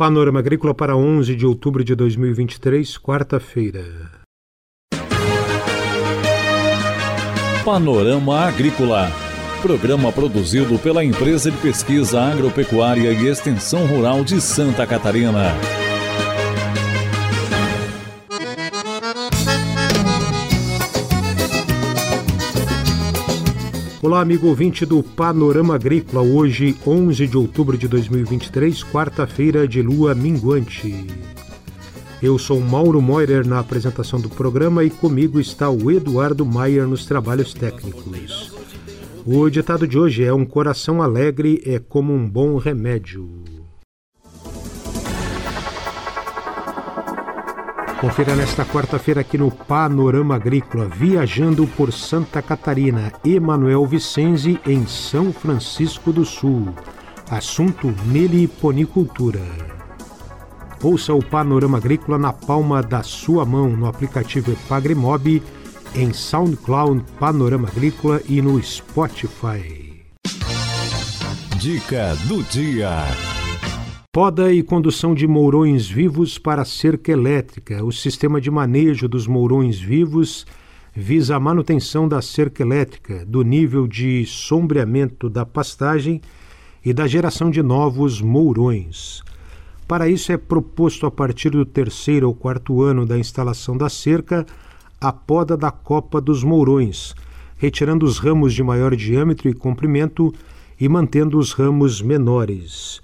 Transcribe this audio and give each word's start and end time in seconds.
Panorama 0.00 0.38
Agrícola 0.38 0.72
para 0.72 0.96
11 0.96 1.36
de 1.36 1.44
outubro 1.44 1.84
de 1.84 1.94
2023, 1.94 2.96
quarta-feira. 2.96 3.84
Panorama 7.62 8.46
Agrícola. 8.46 9.12
Programa 9.60 10.10
produzido 10.10 10.78
pela 10.78 11.04
Empresa 11.04 11.50
de 11.50 11.58
Pesquisa 11.58 12.18
Agropecuária 12.18 13.12
e 13.12 13.28
Extensão 13.28 13.84
Rural 13.84 14.24
de 14.24 14.40
Santa 14.40 14.86
Catarina. 14.86 15.52
Olá, 24.02 24.22
amigo 24.22 24.46
ouvinte 24.46 24.86
do 24.86 25.02
Panorama 25.02 25.74
Agrícola. 25.74 26.22
Hoje, 26.22 26.74
11 26.86 27.26
de 27.26 27.36
outubro 27.36 27.76
de 27.76 27.86
2023, 27.86 28.82
quarta-feira 28.84 29.68
de 29.68 29.82
lua 29.82 30.14
minguante. 30.14 31.06
Eu 32.22 32.38
sou 32.38 32.58
Mauro 32.62 33.02
Moirer 33.02 33.46
na 33.46 33.58
apresentação 33.58 34.18
do 34.18 34.30
programa 34.30 34.82
e 34.82 34.88
comigo 34.88 35.38
está 35.38 35.68
o 35.68 35.90
Eduardo 35.90 36.46
Maier 36.46 36.86
nos 36.86 37.04
trabalhos 37.04 37.52
técnicos. 37.52 38.54
O 39.26 39.50
ditado 39.50 39.86
de 39.86 39.98
hoje 39.98 40.24
é: 40.24 40.32
Um 40.32 40.46
coração 40.46 41.02
alegre 41.02 41.62
é 41.66 41.78
como 41.78 42.14
um 42.14 42.26
bom 42.26 42.56
remédio. 42.56 43.28
Confira 48.00 48.34
nesta 48.34 48.64
quarta-feira 48.64 49.20
aqui 49.20 49.36
no 49.36 49.50
Panorama 49.50 50.34
Agrícola, 50.34 50.88
viajando 50.88 51.66
por 51.66 51.92
Santa 51.92 52.40
Catarina, 52.40 53.12
Emanuel 53.22 53.84
Vicenzi 53.84 54.58
em 54.66 54.86
São 54.86 55.30
Francisco 55.30 56.10
do 56.10 56.24
Sul. 56.24 56.74
Assunto 57.30 57.94
meliponicultura. 58.06 59.42
Ouça 60.82 61.12
o 61.12 61.22
Panorama 61.22 61.76
Agrícola 61.76 62.18
na 62.18 62.32
palma 62.32 62.82
da 62.82 63.02
sua 63.02 63.44
mão 63.44 63.68
no 63.68 63.86
aplicativo 63.86 64.50
Epagrimob, 64.50 65.42
em 65.94 66.10
SoundCloud 66.10 67.04
Panorama 67.18 67.68
Agrícola 67.68 68.22
e 68.26 68.40
no 68.40 68.62
Spotify. 68.62 70.06
Dica 71.58 72.16
do 72.26 72.42
dia. 72.44 73.29
Poda 74.12 74.52
e 74.52 74.60
condução 74.60 75.14
de 75.14 75.24
mourões 75.24 75.88
vivos 75.88 76.36
para 76.36 76.64
cerca 76.64 77.12
elétrica. 77.12 77.84
O 77.84 77.92
sistema 77.92 78.40
de 78.40 78.50
manejo 78.50 79.06
dos 79.08 79.28
mourões 79.28 79.78
vivos 79.78 80.44
visa 80.92 81.36
a 81.36 81.40
manutenção 81.40 82.08
da 82.08 82.20
cerca 82.20 82.60
elétrica, 82.60 83.24
do 83.24 83.42
nível 83.42 83.86
de 83.86 84.26
sombreamento 84.26 85.30
da 85.30 85.46
pastagem 85.46 86.20
e 86.84 86.92
da 86.92 87.06
geração 87.06 87.52
de 87.52 87.62
novos 87.62 88.20
mourões. 88.20 89.22
Para 89.86 90.08
isso 90.08 90.32
é 90.32 90.36
proposto 90.36 91.06
a 91.06 91.10
partir 91.12 91.50
do 91.50 91.64
terceiro 91.64 92.26
ou 92.26 92.34
quarto 92.34 92.82
ano 92.82 93.06
da 93.06 93.16
instalação 93.16 93.76
da 93.76 93.88
cerca 93.88 94.44
a 95.00 95.12
poda 95.12 95.56
da 95.56 95.70
copa 95.70 96.20
dos 96.20 96.42
mourões, 96.42 97.14
retirando 97.56 98.04
os 98.04 98.18
ramos 98.18 98.54
de 98.54 98.62
maior 98.64 98.96
diâmetro 98.96 99.48
e 99.48 99.54
comprimento 99.54 100.34
e 100.80 100.88
mantendo 100.88 101.38
os 101.38 101.52
ramos 101.52 102.02
menores. 102.02 103.00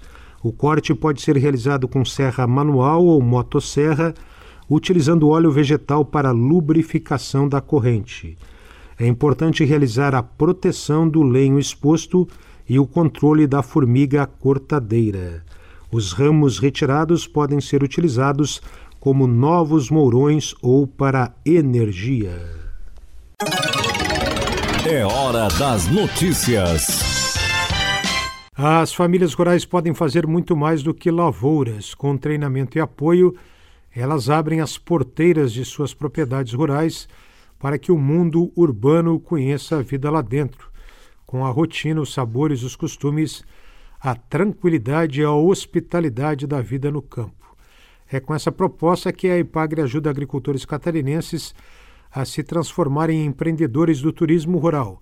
O 0.47 0.53
corte 0.53 0.95
pode 0.95 1.21
ser 1.21 1.35
realizado 1.35 1.89
com 1.89 2.05
serra 2.05 2.47
manual 2.47 3.03
ou 3.03 3.21
motosserra, 3.21 4.13
utilizando 4.69 5.27
óleo 5.27 5.51
vegetal 5.51 6.05
para 6.05 6.31
lubrificação 6.31 7.49
da 7.49 7.59
corrente. 7.59 8.37
É 8.97 9.05
importante 9.05 9.65
realizar 9.65 10.15
a 10.15 10.23
proteção 10.23 11.05
do 11.09 11.21
lenho 11.21 11.59
exposto 11.59 12.25
e 12.65 12.79
o 12.79 12.87
controle 12.87 13.45
da 13.45 13.61
formiga 13.61 14.25
cortadeira. 14.25 15.43
Os 15.91 16.13
ramos 16.13 16.59
retirados 16.59 17.27
podem 17.27 17.59
ser 17.59 17.83
utilizados 17.83 18.61
como 19.01 19.27
novos 19.27 19.89
mourões 19.89 20.55
ou 20.61 20.87
para 20.87 21.33
energia. 21.45 22.39
É 24.89 25.05
hora 25.05 25.49
das 25.59 25.87
notícias. 25.87 27.06
As 28.59 28.91
famílias 28.91 29.35
rurais 29.35 29.65
podem 29.65 29.93
fazer 29.93 30.25
muito 30.25 30.57
mais 30.57 30.81
do 30.81 30.91
que 30.91 31.11
lavouras. 31.11 31.93
Com 31.93 32.17
treinamento 32.17 32.75
e 32.75 32.81
apoio, 32.81 33.35
elas 33.95 34.31
abrem 34.31 34.61
as 34.61 34.79
porteiras 34.79 35.53
de 35.53 35.63
suas 35.63 35.93
propriedades 35.93 36.53
rurais 36.53 37.07
para 37.59 37.77
que 37.77 37.91
o 37.91 37.99
mundo 37.99 38.51
urbano 38.55 39.19
conheça 39.19 39.77
a 39.77 39.83
vida 39.83 40.09
lá 40.09 40.23
dentro, 40.23 40.71
com 41.23 41.45
a 41.45 41.51
rotina, 41.51 42.01
os 42.01 42.11
sabores, 42.11 42.63
os 42.63 42.75
costumes, 42.75 43.43
a 44.01 44.15
tranquilidade 44.15 45.21
e 45.21 45.23
a 45.23 45.31
hospitalidade 45.31 46.47
da 46.47 46.59
vida 46.59 46.89
no 46.89 47.03
campo. 47.03 47.55
É 48.11 48.19
com 48.19 48.33
essa 48.33 48.51
proposta 48.51 49.13
que 49.13 49.27
a 49.27 49.37
IPAGRE 49.37 49.81
ajuda 49.81 50.09
agricultores 50.09 50.65
catarinenses 50.65 51.53
a 52.11 52.25
se 52.25 52.41
transformarem 52.41 53.21
em 53.21 53.27
empreendedores 53.27 54.01
do 54.01 54.11
turismo 54.11 54.57
rural 54.57 54.99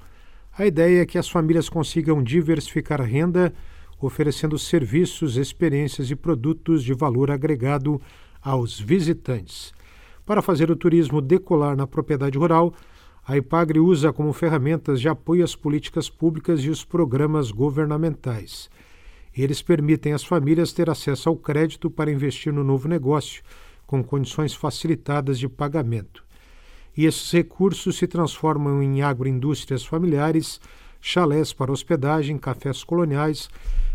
a 0.57 0.65
ideia 0.65 1.01
é 1.01 1.05
que 1.05 1.17
as 1.17 1.27
famílias 1.27 1.67
consigam 1.67 2.23
diversificar 2.23 3.01
a 3.01 3.03
renda, 3.03 3.53
oferecendo 3.99 4.57
serviços, 4.57 5.35
experiências 5.35 6.09
e 6.09 6.15
produtos 6.15 6.81
de 6.81 6.93
valor 6.93 7.29
agregado 7.29 8.01
aos 8.41 8.79
visitantes. 8.79 9.73
Para 10.25 10.41
fazer 10.41 10.71
o 10.71 10.75
turismo 10.75 11.21
decolar 11.21 11.75
na 11.75 11.85
propriedade 11.85 12.37
rural, 12.37 12.73
a 13.27 13.35
IPAGRE 13.35 13.81
usa 13.81 14.13
como 14.13 14.31
ferramentas 14.31 15.01
de 15.01 15.09
apoio 15.09 15.43
às 15.43 15.55
políticas 15.55 16.09
públicas 16.09 16.61
e 16.63 16.69
os 16.69 16.85
programas 16.85 17.51
governamentais. 17.51 18.69
Eles 19.35 19.61
permitem 19.61 20.13
às 20.13 20.23
famílias 20.23 20.71
ter 20.71 20.89
acesso 20.89 21.27
ao 21.27 21.35
crédito 21.35 21.89
para 21.89 22.11
investir 22.11 22.53
no 22.53 22.63
novo 22.63 22.87
negócio, 22.87 23.43
com 23.85 24.01
condições 24.01 24.53
facilitadas 24.53 25.37
de 25.37 25.49
pagamento 25.49 26.24
e 26.97 27.05
esses 27.05 27.31
recursos 27.31 27.97
se 27.97 28.07
transformam 28.07 28.81
em 28.81 29.01
agroindústrias 29.01 29.85
familiares, 29.85 30.59
chalés 31.01 31.51
para 31.53 31.71
hospedagem, 31.71 32.37
cafés 32.37 32.83
coloniais, 32.83 33.49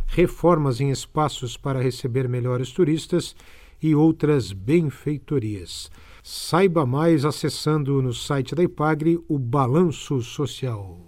reformas 0.07 0.81
em 0.81 0.91
espaços 0.91 1.57
para 1.57 1.81
receber 1.81 2.29
melhores 2.29 2.73
turistas 2.73 3.35
e 3.83 3.95
outras 3.95 4.53
benfeitorias. 4.53 5.91
Saiba 6.23 6.85
mais 6.85 7.25
acessando 7.25 8.03
no 8.03 8.13
site 8.13 8.55
da 8.55 8.63
Ipagre 8.63 9.19
o 9.29 9.39
Balanço 9.39 10.21
Social. 10.21 10.99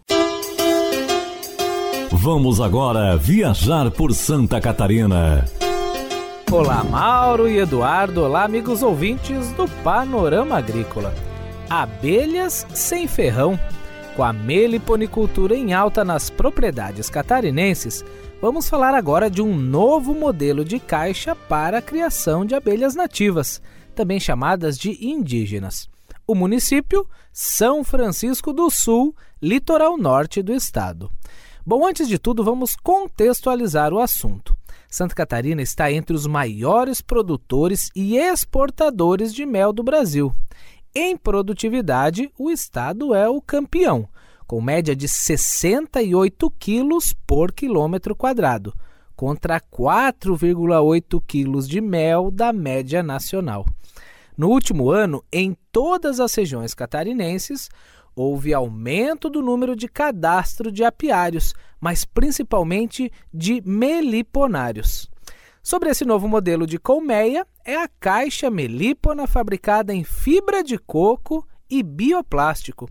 Vamos 2.11 2.61
agora 2.61 3.17
viajar 3.17 3.91
por 3.91 4.15
Santa 4.15 4.61
Catarina. 4.61 5.45
Olá, 6.51 6.85
Mauro 6.85 7.49
e 7.49 7.59
Eduardo. 7.59 8.23
Olá, 8.23 8.45
amigos 8.45 8.83
ouvintes 8.83 9.53
do 9.53 9.67
Panorama 9.83 10.57
Agrícola. 10.57 11.32
Abelhas 11.69 12.67
sem 12.75 13.07
ferrão. 13.09 13.59
Com 14.17 14.23
a 14.23 14.33
meliponicultura 14.33 15.57
em 15.57 15.73
alta 15.73 16.05
nas 16.05 16.29
propriedades 16.29 17.09
catarinenses, 17.09 18.05
vamos 18.41 18.69
falar 18.69 18.95
agora 18.95 19.31
de 19.31 19.41
um 19.41 19.57
novo 19.57 20.15
modelo 20.15 20.65
de 20.65 20.79
caixa 20.79 21.35
para 21.35 21.79
a 21.79 21.83
criação 21.83 22.45
de 22.45 22.55
abelhas 22.55 22.95
nativas, 22.95 23.63
também 23.95 24.21
chamadas 24.21 24.77
de 24.77 25.05
indígenas. 25.05 25.89
O 26.27 26.35
município 26.35 27.09
São 27.33 27.83
Francisco 27.83 28.53
do 28.53 28.71
Sul, 28.71 29.15
litoral 29.41 29.97
norte 29.97 30.43
do 30.43 30.53
estado. 30.53 31.11
Bom, 31.65 31.87
antes 31.87 32.07
de 32.07 32.19
tudo, 32.19 32.45
vamos 32.45 32.77
contextualizar 32.77 33.95
o 33.95 33.99
assunto. 33.99 34.57
Santa 34.89 35.15
Catarina 35.15 35.63
está 35.63 35.91
entre 35.91 36.15
os 36.15 36.27
maiores 36.27 37.01
produtores 37.01 37.91
e 37.97 38.19
exportadores 38.19 39.33
de 39.33 39.47
mel 39.47 39.73
do 39.73 39.83
Brasil. 39.83 40.35
Em 40.95 41.17
produtividade, 41.17 42.31
o 42.39 42.51
estado 42.51 43.15
é 43.15 43.27
o 43.27 43.41
campeão, 43.41 44.07
com 44.47 44.61
média 44.61 44.95
de 44.95 45.09
68 45.09 46.51
quilos 46.51 47.15
por 47.27 47.51
quilômetro 47.51 48.15
quadrado, 48.15 48.75
contra 49.17 49.59
4,8 49.59 51.23
quilos 51.27 51.67
de 51.67 51.81
mel 51.81 52.31
da 52.31 52.53
média 52.53 53.03
nacional. 53.03 53.65
No 54.37 54.51
último 54.51 54.91
ano, 54.91 55.25
em 55.33 55.57
todas 55.71 56.21
as 56.21 56.35
regiões 56.35 56.75
catarinenses, 56.75 57.71
houve 58.15 58.53
aumento 58.53 59.31
do 59.31 59.41
número 59.41 59.75
de 59.75 59.89
cadastro 59.89 60.71
de 60.71 60.85
apiários, 60.85 61.55
mas 61.81 62.05
principalmente 62.05 63.11
de 63.33 63.63
meliponários. 63.65 65.11
Sobre 65.63 65.91
esse 65.91 66.05
novo 66.05 66.27
modelo 66.27 66.67
de 66.67 66.77
colmeia, 66.77 67.47
é 67.65 67.77
a 67.77 67.87
caixa 67.87 68.51
melípona 68.51 69.29
fabricada 69.29 69.95
em 69.95 70.03
fibra 70.03 70.61
de 70.63 70.77
coco 70.77 71.47
e 71.71 71.85
bioplástico, 71.85 72.89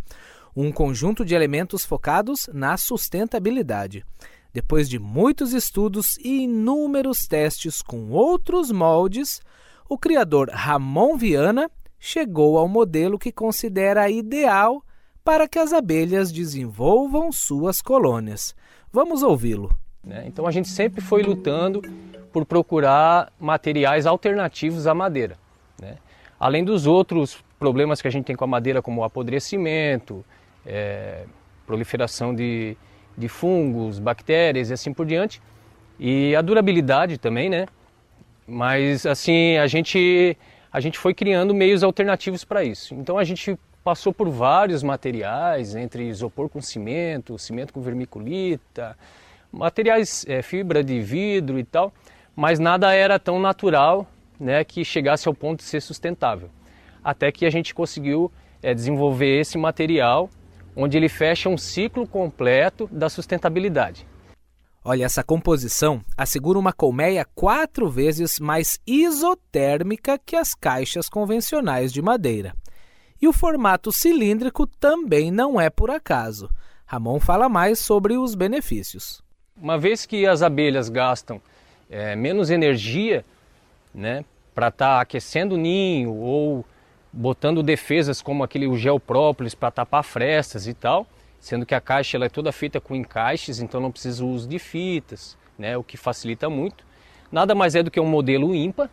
um 0.56 0.72
conjunto 0.72 1.26
de 1.26 1.36
elementos 1.36 1.84
focados 1.84 2.50
na 2.54 2.78
sustentabilidade. 2.78 4.06
Depois 4.54 4.88
de 4.88 4.98
muitos 4.98 5.52
estudos 5.52 6.18
e 6.20 6.44
inúmeros 6.44 7.28
testes 7.28 7.82
com 7.82 8.10
outros 8.10 8.72
moldes, 8.72 9.42
o 9.90 9.98
criador 9.98 10.50
Ramon 10.50 11.18
Viana 11.18 11.70
chegou 12.00 12.58
ao 12.58 12.70
modelo 12.70 13.20
que 13.20 13.34
considera 13.34 14.10
ideal 14.10 14.82
para 15.26 15.46
que 15.46 15.60
as 15.60 15.74
abelhas 15.74 16.32
desenvolvam 16.32 17.34
suas 17.34 17.82
colônias. 17.82 18.56
Vamos 18.94 19.24
ouvi-lo. 19.24 19.81
Né? 20.04 20.24
Então 20.28 20.48
a 20.48 20.52
gente 20.52 20.68
sempre 20.68 21.02
foi 21.02 21.22
lutando 21.22 21.82
por 22.32 22.46
procurar 22.46 23.32
materiais 23.40 24.06
alternativos 24.06 24.88
à 24.88 24.94
madeira. 24.94 25.38
Né? 25.80 25.98
Além 26.40 26.64
dos 26.64 26.88
outros 26.88 27.44
problemas 27.60 28.02
que 28.02 28.08
a 28.08 28.12
gente 28.12 28.26
tem 28.26 28.36
com 28.36 28.44
a 28.44 28.48
madeira, 28.48 28.82
como 28.82 29.04
apodrecimento, 29.04 30.26
é, 30.66 31.26
proliferação 31.66 32.34
de, 32.34 32.76
de 33.18 33.28
fungos, 33.28 34.00
bactérias 34.00 34.70
e 34.70 34.74
assim 34.74 34.94
por 34.94 35.06
diante, 35.06 35.42
e 36.00 36.36
a 36.36 36.42
durabilidade 36.42 37.20
também, 37.20 37.50
né? 37.50 37.68
Mas 38.48 39.06
assim, 39.06 39.58
a 39.58 39.68
gente, 39.68 40.36
a 40.74 40.80
gente 40.80 40.98
foi 40.98 41.14
criando 41.14 41.54
meios 41.54 41.84
alternativos 41.84 42.44
para 42.44 42.64
isso. 42.64 42.96
Então 42.96 43.20
a 43.20 43.24
gente 43.24 43.58
passou 43.84 44.12
por 44.12 44.28
vários 44.30 44.82
materiais, 44.82 45.76
entre 45.76 46.08
isopor 46.08 46.50
com 46.50 46.60
cimento, 46.60 47.38
cimento 47.38 47.72
com 47.72 47.82
vermiculita, 47.82 48.98
materiais, 49.52 50.26
é, 50.28 50.42
fibra 50.42 50.84
de 50.84 51.00
vidro 51.02 51.60
e 51.60 51.64
tal, 51.64 51.94
mas 52.36 52.60
nada 52.60 52.94
era 52.94 53.20
tão 53.20 53.40
natural 53.40 54.08
né, 54.40 54.64
que 54.64 54.84
chegasse 54.84 55.28
ao 55.28 55.34
ponto 55.34 55.60
de 55.60 55.66
ser 55.66 55.82
sustentável. 55.82 56.50
Até 57.04 57.32
que 57.32 57.46
a 57.46 57.50
gente 57.50 57.74
conseguiu 57.74 58.32
é, 58.62 58.74
desenvolver 58.74 59.40
esse 59.40 59.58
material 59.58 60.30
onde 60.76 60.98
ele 60.98 61.10
fecha 61.10 61.50
um 61.50 61.58
ciclo 61.58 62.08
completo 62.08 62.88
da 62.92 63.10
sustentabilidade. 63.10 64.08
Olha, 64.84 65.06
essa 65.06 65.24
composição 65.24 66.02
assegura 66.18 66.58
uma 66.58 66.74
colmeia 66.74 67.24
quatro 67.36 67.88
vezes 67.90 68.40
mais 68.40 68.80
isotérmica 68.88 70.18
que 70.18 70.36
as 70.36 70.56
caixas 70.56 71.08
convencionais 71.08 71.94
de 71.94 72.02
madeira. 72.02 72.56
E 73.22 73.28
o 73.28 73.34
formato 73.34 73.92
cilíndrico 73.92 74.66
também 74.66 75.30
não 75.30 75.62
é 75.62 75.70
por 75.70 75.92
acaso. 75.92 76.50
Ramon 76.84 77.20
fala 77.20 77.48
mais 77.48 77.78
sobre 77.78 78.18
os 78.18 78.34
benefícios. 78.34 79.22
Uma 79.56 79.78
vez 79.78 80.06
que 80.06 80.26
as 80.26 80.42
abelhas 80.42 80.90
gastam 80.90 81.42
é, 81.90 82.16
menos 82.16 82.50
energia 82.50 83.26
né, 83.94 84.24
para 84.56 84.70
estar 84.70 84.96
tá 84.96 85.02
aquecendo 85.02 85.56
o 85.56 85.58
ninho 85.58 86.14
ou 86.14 86.66
botando 87.12 87.62
defesas 87.62 88.22
como 88.22 88.44
aquele 88.44 88.68
o 88.68 88.78
gel 88.78 89.00
própolis 89.00 89.54
para 89.54 89.70
tapar 89.70 90.04
frestas 90.04 90.68
e 90.68 90.74
tal, 90.74 91.06
sendo 91.40 91.66
que 91.66 91.76
a 91.76 91.82
caixa 91.82 92.18
ela 92.18 92.26
é 92.26 92.30
toda 92.30 92.52
feita 92.52 92.80
com 92.80 92.96
encaixes, 92.96 93.60
então 93.60 93.82
não 93.82 93.92
precisa 93.92 94.24
o 94.24 94.30
uso 94.30 94.48
de 94.48 94.58
fitas, 94.58 95.38
né, 95.60 95.76
o 95.76 95.84
que 95.84 95.98
facilita 95.98 96.50
muito. 96.50 96.86
Nada 97.32 97.54
mais 97.54 97.76
é 97.76 97.84
do 97.84 97.92
que 97.92 98.00
um 98.00 98.06
modelo 98.06 98.56
ímpar, 98.56 98.90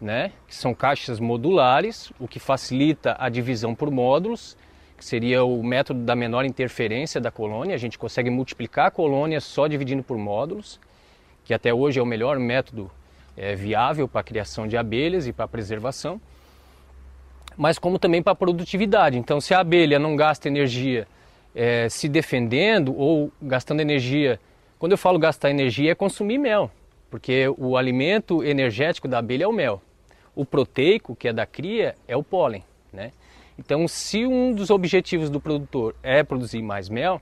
né, 0.00 0.32
que 0.46 0.54
são 0.54 0.74
caixas 0.74 1.18
modulares, 1.18 2.12
o 2.18 2.28
que 2.28 2.38
facilita 2.38 3.16
a 3.18 3.28
divisão 3.28 3.74
por 3.74 3.90
módulos, 3.90 4.56
que 4.96 5.04
seria 5.04 5.44
o 5.44 5.62
método 5.62 6.00
da 6.00 6.14
menor 6.14 6.44
interferência 6.44 7.20
da 7.20 7.30
colônia. 7.30 7.74
A 7.74 7.78
gente 7.78 7.98
consegue 7.98 8.30
multiplicar 8.30 8.86
a 8.86 8.90
colônia 8.90 9.40
só 9.40 9.66
dividindo 9.66 10.02
por 10.02 10.16
módulos, 10.16 10.80
que 11.44 11.52
até 11.52 11.72
hoje 11.72 11.98
é 11.98 12.02
o 12.02 12.06
melhor 12.06 12.38
método 12.38 12.90
é, 13.36 13.54
viável 13.54 14.06
para 14.06 14.20
a 14.20 14.24
criação 14.24 14.66
de 14.66 14.76
abelhas 14.76 15.26
e 15.26 15.32
para 15.32 15.44
a 15.44 15.48
preservação, 15.48 16.20
mas 17.56 17.78
como 17.78 17.98
também 17.98 18.22
para 18.22 18.32
a 18.32 18.36
produtividade. 18.36 19.18
Então, 19.18 19.40
se 19.40 19.54
a 19.54 19.60
abelha 19.60 19.98
não 19.98 20.16
gasta 20.16 20.48
energia 20.48 21.06
é, 21.54 21.88
se 21.88 22.08
defendendo 22.08 22.96
ou 22.96 23.32
gastando 23.40 23.80
energia, 23.80 24.40
quando 24.78 24.92
eu 24.92 24.98
falo 24.98 25.18
gastar 25.18 25.50
energia, 25.50 25.92
é 25.92 25.94
consumir 25.94 26.38
mel, 26.38 26.70
porque 27.10 27.48
o 27.56 27.76
alimento 27.76 28.42
energético 28.42 29.06
da 29.06 29.18
abelha 29.18 29.44
é 29.44 29.46
o 29.46 29.52
mel. 29.52 29.80
O 30.34 30.44
proteico, 30.44 31.14
que 31.14 31.28
é 31.28 31.32
da 31.32 31.46
cria, 31.46 31.94
é 32.08 32.16
o 32.16 32.24
pólen. 32.24 32.64
Né? 32.92 33.12
Então, 33.58 33.86
se 33.86 34.26
um 34.26 34.52
dos 34.52 34.70
objetivos 34.70 35.30
do 35.30 35.40
produtor 35.40 35.94
é 36.02 36.22
produzir 36.22 36.62
mais 36.62 36.88
mel, 36.88 37.20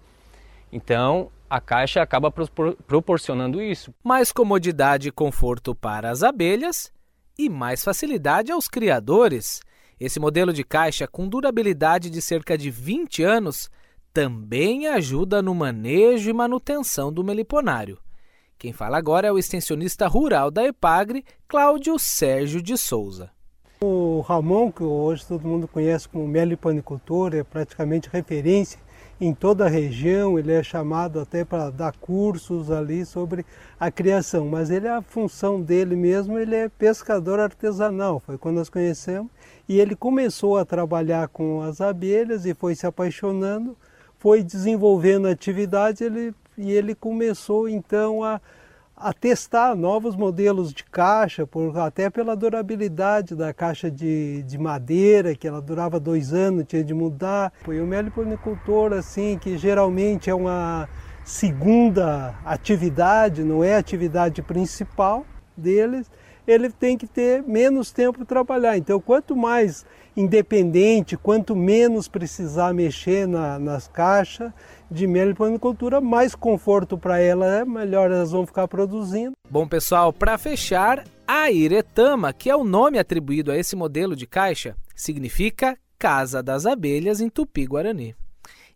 então 0.72 1.30
a 1.48 1.60
caixa 1.60 2.00
acaba 2.00 2.30
proporcionando 2.30 3.60
isso. 3.60 3.94
Mais 4.02 4.32
comodidade 4.32 5.08
e 5.08 5.12
conforto 5.12 5.74
para 5.74 6.10
as 6.10 6.22
abelhas 6.22 6.90
e 7.38 7.50
mais 7.50 7.84
facilidade 7.84 8.50
aos 8.50 8.68
criadores. 8.68 9.60
Esse 10.00 10.18
modelo 10.18 10.52
de 10.52 10.64
caixa, 10.64 11.06
com 11.06 11.28
durabilidade 11.28 12.08
de 12.08 12.22
cerca 12.22 12.56
de 12.56 12.70
20 12.70 13.22
anos, 13.22 13.70
também 14.12 14.86
ajuda 14.88 15.42
no 15.42 15.54
manejo 15.54 16.30
e 16.30 16.32
manutenção 16.32 17.12
do 17.12 17.22
meliponário. 17.22 17.98
Quem 18.58 18.72
fala 18.72 18.96
agora 18.96 19.28
é 19.28 19.32
o 19.32 19.38
extensionista 19.38 20.06
rural 20.06 20.50
da 20.50 20.64
Epagre, 20.64 21.24
Cláudio 21.48 21.98
Sérgio 21.98 22.62
de 22.62 22.76
Souza. 22.76 23.30
O 23.84 24.20
Ramon, 24.20 24.70
que 24.70 24.84
hoje 24.84 25.26
todo 25.26 25.44
mundo 25.44 25.66
conhece 25.66 26.08
como 26.08 26.28
meliponicultor, 26.28 27.34
é 27.34 27.42
praticamente 27.42 28.08
referência 28.08 28.78
em 29.20 29.34
toda 29.34 29.66
a 29.66 29.68
região, 29.68 30.38
ele 30.38 30.52
é 30.52 30.62
chamado 30.62 31.18
até 31.18 31.44
para 31.44 31.68
dar 31.68 31.92
cursos 31.96 32.70
ali 32.70 33.04
sobre 33.04 33.44
a 33.80 33.90
criação, 33.90 34.46
mas 34.46 34.70
ele 34.70 34.86
a 34.86 35.02
função 35.02 35.60
dele 35.60 35.96
mesmo, 35.96 36.38
ele 36.38 36.54
é 36.54 36.68
pescador 36.68 37.40
artesanal, 37.40 38.20
foi 38.24 38.38
quando 38.38 38.58
nós 38.58 38.68
conhecemos, 38.68 39.30
e 39.68 39.80
ele 39.80 39.96
começou 39.96 40.58
a 40.58 40.64
trabalhar 40.64 41.26
com 41.26 41.60
as 41.60 41.80
abelhas 41.80 42.46
e 42.46 42.54
foi 42.54 42.76
se 42.76 42.86
apaixonando, 42.86 43.76
foi 44.16 44.44
desenvolvendo 44.44 45.26
atividade, 45.26 46.04
ele 46.04 46.32
e 46.56 46.70
ele 46.70 46.94
começou 46.94 47.68
então 47.68 48.22
a, 48.22 48.40
a 49.02 49.12
testar 49.12 49.74
novos 49.74 50.14
modelos 50.14 50.72
de 50.72 50.84
caixa, 50.84 51.44
por, 51.44 51.76
até 51.76 52.08
pela 52.08 52.36
durabilidade 52.36 53.34
da 53.34 53.52
caixa 53.52 53.90
de, 53.90 54.44
de 54.44 54.56
madeira, 54.56 55.34
que 55.34 55.48
ela 55.48 55.60
durava 55.60 55.98
dois 55.98 56.32
anos, 56.32 56.64
tinha 56.68 56.84
de 56.84 56.94
mudar. 56.94 57.52
Foi 57.64 57.80
o 57.80 57.86
meliponicultor, 57.86 58.92
assim, 58.92 59.36
que 59.36 59.58
geralmente 59.58 60.30
é 60.30 60.34
uma 60.34 60.88
segunda 61.24 62.34
atividade, 62.44 63.42
não 63.42 63.64
é 63.64 63.74
a 63.74 63.78
atividade 63.78 64.40
principal 64.40 65.26
deles, 65.56 66.08
ele 66.46 66.70
tem 66.70 66.96
que 66.96 67.06
ter 67.06 67.42
menos 67.42 67.92
tempo 67.92 68.18
para 68.18 68.26
trabalhar. 68.26 68.76
Então, 68.76 69.00
quanto 69.00 69.36
mais 69.36 69.84
independente, 70.16 71.16
quanto 71.16 71.56
menos 71.56 72.08
precisar 72.08 72.74
mexer 72.74 73.26
na, 73.26 73.58
nas 73.58 73.88
caixas 73.88 74.52
de 74.90 75.06
mel 75.06 75.34
panicultura, 75.34 76.00
mais 76.00 76.34
conforto 76.34 76.98
para 76.98 77.18
ela 77.18 77.46
é, 77.46 77.64
melhor 77.64 78.10
elas 78.10 78.32
vão 78.32 78.46
ficar 78.46 78.68
produzindo. 78.68 79.32
Bom, 79.48 79.66
pessoal, 79.66 80.12
para 80.12 80.36
fechar, 80.36 81.04
a 81.26 81.50
Iretama, 81.50 82.32
que 82.32 82.50
é 82.50 82.56
o 82.56 82.64
nome 82.64 82.98
atribuído 82.98 83.50
a 83.50 83.56
esse 83.56 83.74
modelo 83.74 84.14
de 84.14 84.26
caixa, 84.26 84.76
significa 84.94 85.78
Casa 85.98 86.42
das 86.42 86.66
Abelhas 86.66 87.20
em 87.20 87.28
Tupi-Guarani. 87.28 88.14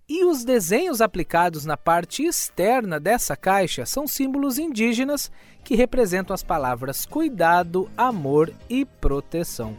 E 0.09 0.25
os 0.25 0.45
desenhos 0.45 1.01
aplicados 1.01 1.65
na 1.65 1.77
parte 1.77 2.23
externa 2.23 3.01
dessa 3.01 3.35
caixa 3.35 3.85
são 3.85 4.07
símbolos 4.07 4.57
indígenas 4.57 5.33
que 5.65 5.75
representam 5.75 6.33
as 6.33 6.45
palavras 6.45 7.05
cuidado, 7.05 7.91
amor 7.97 8.53
e 8.71 8.85
proteção. 8.85 9.77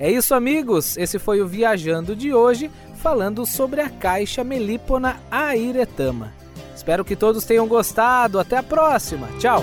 É 0.00 0.10
isso, 0.10 0.34
amigos. 0.34 0.96
Esse 0.96 1.18
foi 1.20 1.40
o 1.40 1.46
Viajando 1.46 2.16
de 2.16 2.34
hoje, 2.34 2.70
falando 2.96 3.46
sobre 3.46 3.80
a 3.80 3.88
caixa 3.88 4.42
melípona 4.42 5.20
airetama. 5.30 6.34
Espero 6.74 7.04
que 7.04 7.14
todos 7.14 7.44
tenham 7.44 7.68
gostado. 7.68 8.40
Até 8.40 8.56
a 8.56 8.62
próxima. 8.64 9.28
Tchau. 9.38 9.62